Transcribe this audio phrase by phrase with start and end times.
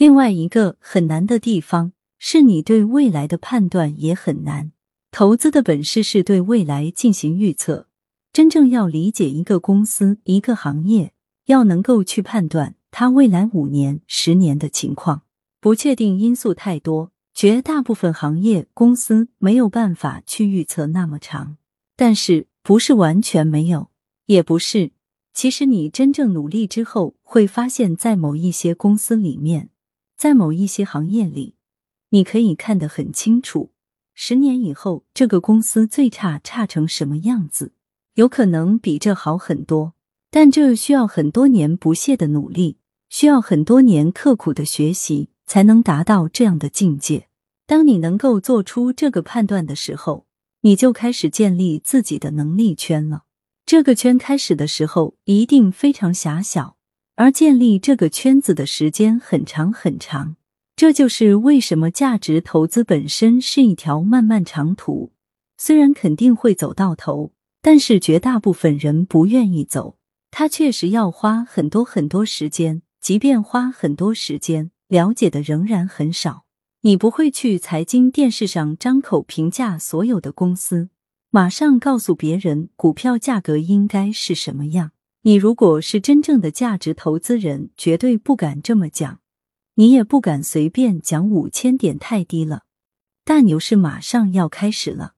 [0.00, 4.72] 另外一个很难的地方是你对未来的判断也很难。
[5.10, 7.86] 投资的本事是对未来进行预测，
[8.32, 11.12] 真正要理解一个公司、一个行业，
[11.48, 15.20] 要能够去判断它未来五年、十年的情况。
[15.60, 21.58] 不确定因素太多，绝大部分行业公司没有办法去预测那么长。
[21.94, 23.90] 但是不是完全没有，
[24.24, 24.92] 也不是。
[25.34, 29.68] 其实你真正努力之后，会发现，在某一些公司里面，
[30.20, 31.54] 在某一些行业里，
[32.10, 33.70] 你可以看得很清楚。
[34.12, 37.72] 十年以后，这个公司最差差成什么样子？
[38.16, 39.94] 有可能比这好很多，
[40.30, 42.76] 但这需要很多年不懈的努力，
[43.08, 47.28] 需要很多年刻苦的学习，才能达到这样的境界。
[47.66, 50.26] 当你能够做出这个判断的时候，
[50.60, 53.24] 你就开始建立自己的能力圈了。
[53.64, 56.76] 这个圈开始的时候一定非常狭小，
[57.16, 60.36] 而建立这个圈子的时间很长很长。
[60.76, 65.12] 这就是为什么价值投资本身是一条漫漫长途。
[65.58, 69.98] 虽然肯定会走到头，但是绝大部分人不愿意走。
[70.30, 76.46] 它确实要花很多很多时间，即便花很多时间，了解的仍然很少。
[76.82, 80.88] 你不会去财经电视上张口评价所有的公司。
[81.28, 84.92] 马上告诉别人股票价格应该是什么样？
[85.22, 89.20] 你如果是真正的价值投资人，绝对不敢这么讲，
[89.74, 92.62] 你也不敢随便讲五千点太低了。
[93.22, 95.12] 大牛市马上要开始了，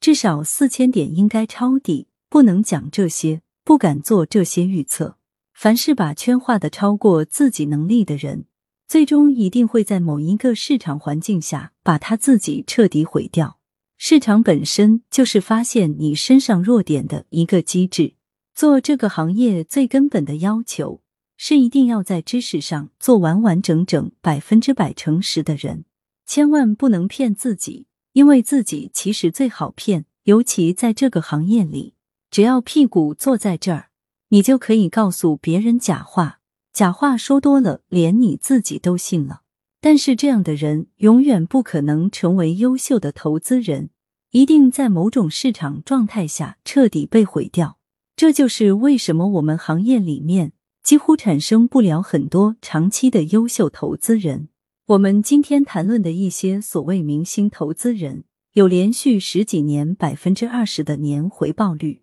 [0.00, 5.18] 至少四千点应该抄底，不能讲这些，不敢做这些预测。
[5.54, 8.46] 凡是把圈画的超过自己能力的人，
[8.88, 13.60] 最终一定会在某一个市场环境下把他自己彻底毁掉。
[13.96, 18.14] 市场本身就是发现你身上弱点的一个机制。
[18.54, 21.02] 做这个行业最根本的要求
[21.36, 25.84] 是一定要在知识上做完完整整、百分之百诚实的人，
[26.24, 30.06] 千万不能骗自己，因为自己其实最好骗。
[30.22, 31.94] 尤其在这个行业里，
[32.30, 33.90] 只要屁股坐在这儿，
[34.28, 36.38] 你就可以告诉别人假话。
[36.72, 39.42] 假话说多了，连你自己都信了。
[39.80, 43.90] 但是这样的人永远不可能成为优秀的投资人。
[44.30, 47.78] 一定在某种市场状态下彻底被毁掉，
[48.16, 50.52] 这就是为什么我们行业里面
[50.84, 54.48] 几乎产生不了很多长期的优秀投资人。
[54.86, 62.02] 我们今天谈论的一些所谓明星投资人，有连续十几年百分之二十的年回报率，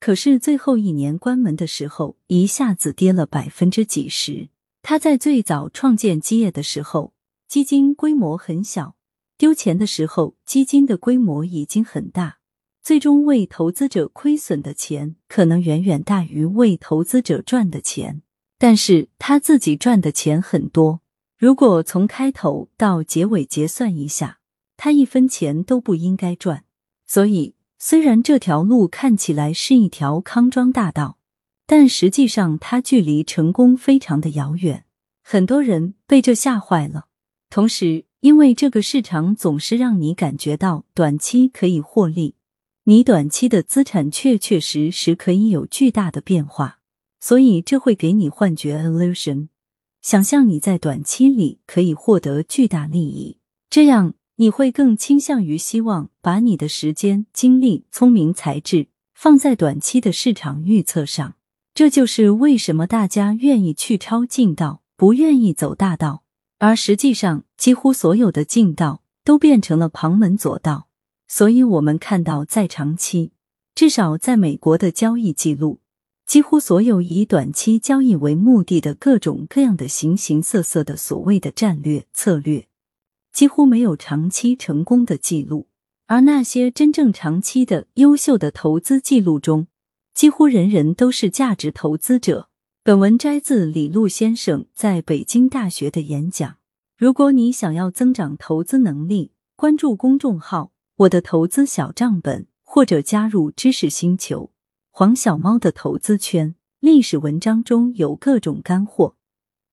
[0.00, 4.48] 可是最后一年关门的时候，一下子跌了百分之几十。
[4.82, 7.12] 他在最早创建基业的时候，
[7.46, 8.96] 基金规模很小。
[9.38, 12.38] 丢钱的时候，基金的规模已经很大，
[12.82, 18.22] 最终为投资者亏损的钱可能远远大于为投资者赚的钱。
[18.58, 21.00] 但是他自己赚的钱很多，
[21.38, 24.38] 如果从开头到结尾结算一下，
[24.76, 26.64] 他一分钱都不应该赚。
[27.06, 31.18] 所以，虽然这条路看起来是一条康庄大道，
[31.66, 34.84] 但实际上它距离成功非常的遥远。
[35.22, 37.06] 很多人被这吓坏了，
[37.48, 38.06] 同时。
[38.22, 42.36] 因为这个市场总是让你感觉到短期可以获利，
[42.84, 46.80] 你短期的资产确确实实可以有巨大的变化，
[47.20, 49.46] 所以这会给你幻觉 （illusion），
[50.00, 53.38] 想象你在短期里可以获得巨大利益，
[53.70, 61.36] 这样你会更倾向于希望把你的时间、精力、聪明才智放在短期的市场预测上。
[61.72, 66.24] 这就是为什么大家愿意去抄近道，不愿意走大道。
[66.58, 70.88] 而实际上，几乎所有的近道都变成了旁门左道。
[71.34, 73.32] 所以，我们看到，在长期，
[73.74, 75.80] 至少在美国的交易记录，
[76.26, 82.68] 几乎所有以短期交易为目的的各种各样的形形色色的所谓的战略策略，
[83.32, 85.68] 几乎没有长期成功的记录。
[86.06, 89.68] 而那些真正长期的优秀的投资记录中，
[90.12, 92.50] 几乎人人都是价值投资者。
[92.84, 96.56] 本文摘自李路先生在北京大学的演讲。
[96.98, 100.71] 如果你想要增长投资能力，关注公众号
[101.02, 104.52] “我的投资小账本”，或者加入知识星球
[104.90, 106.54] 黄小猫的投资圈。
[106.78, 109.16] 历史文章中有各种干货，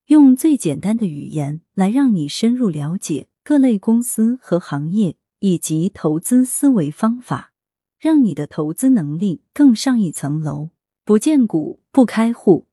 [0.08, 7.52] 用最简单的语言来让你深入了解各类公司和行业以及投资思维方法，
[8.00, 10.70] 让你的投资能力更上一层楼。
[11.04, 12.68] 不见股不开户。